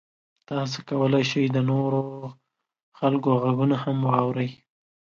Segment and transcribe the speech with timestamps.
[0.49, 2.01] تاسو کولی شئ د نورو
[2.99, 4.49] خلکو غږونه هم واورئ.